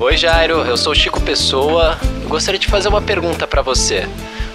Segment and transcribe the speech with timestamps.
[0.00, 1.98] Oi, Jairo, eu sou Chico Pessoa.
[2.22, 4.08] Eu gostaria de fazer uma pergunta para você.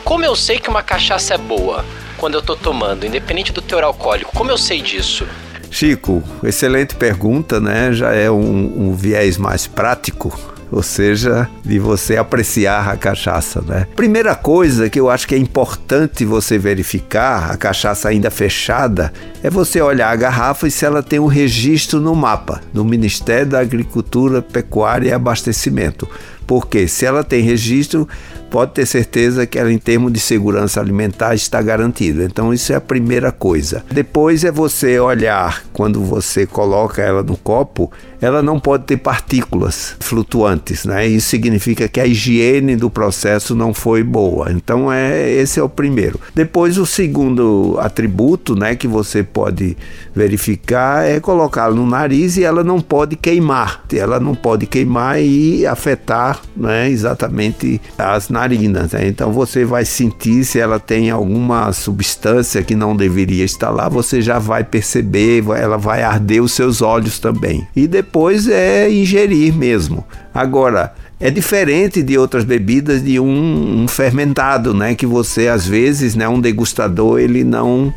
[0.03, 1.85] Como eu sei que uma cachaça é boa
[2.17, 4.31] quando eu tô tomando, independente do teor alcoólico?
[4.35, 5.23] Como eu sei disso?
[5.69, 7.93] Chico, excelente pergunta, né?
[7.93, 13.87] Já é um, um viés mais prático ou seja, de você apreciar a cachaça, né?
[13.95, 19.49] Primeira coisa que eu acho que é importante você verificar, a cachaça ainda fechada, é
[19.49, 23.61] você olhar a garrafa e se ela tem um registro no mapa, no Ministério da
[23.61, 26.09] Agricultura, Pecuária e Abastecimento.
[26.47, 28.07] Porque se ela tem registro,
[28.49, 32.23] pode ter certeza que ela, em termos de segurança alimentar, está garantida.
[32.23, 33.83] Então, isso é a primeira coisa.
[33.91, 37.91] Depois é você olhar, quando você coloca ela no copo,
[38.21, 41.05] ela não pode ter partículas flutuantes, né?
[41.05, 44.51] Isso significa que a higiene do processo não foi boa.
[44.51, 46.19] Então, é esse é o primeiro.
[46.33, 49.77] Depois, o segundo atributo, né, que você pode
[50.15, 53.83] verificar é colocá-la no nariz e ela não pode queimar.
[53.93, 58.91] Ela não pode queimar e afetar, né, exatamente as narinas.
[58.91, 59.07] Né?
[59.07, 64.21] Então você vai sentir se ela tem alguma substância que não deveria estar lá, você
[64.21, 67.67] já vai perceber, ela vai arder os seus olhos também.
[67.75, 70.05] E depois é ingerir mesmo.
[70.33, 74.95] Agora, é diferente de outras bebidas de um, um, fermentado, né?
[74.95, 76.27] Que você às vezes, né?
[76.27, 77.93] Um degustador ele não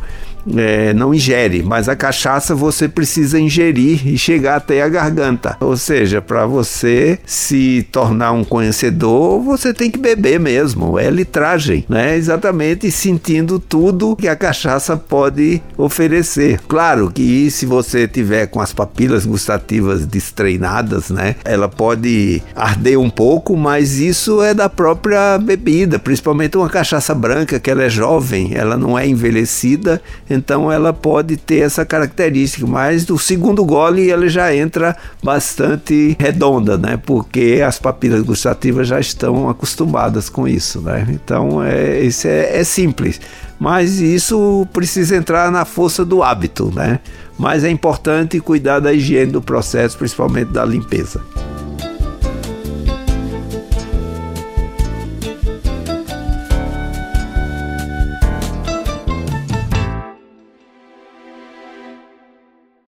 [0.57, 5.57] é, não ingere, mas a cachaça você precisa ingerir e chegar até a garganta.
[5.61, 11.85] Ou seja, para você se tornar um conhecedor, você tem que beber mesmo, é litragem,
[11.89, 12.17] né?
[12.17, 16.61] Exatamente sentindo tudo que a cachaça pode oferecer.
[16.69, 21.37] Claro que se você tiver com as papilas gustativas destreinadas, né?
[21.45, 27.61] Ela pode arder um pouco, mas isso é da própria bebida, principalmente uma cachaça branca
[27.61, 33.05] que ela é jovem, ela não é envelhecida, então ela pode ter essa característica, mas
[33.05, 36.97] do segundo gole ela já entra bastante redonda, né?
[36.97, 41.07] Porque as papilas gustativas já estão acostumadas com isso, né?
[41.11, 43.21] Então é, isso é, é simples,
[43.59, 47.01] mas isso precisa entrar na força do hábito, né?
[47.39, 51.21] Mas é importante cuidar da higiene do processo, principalmente da limpeza.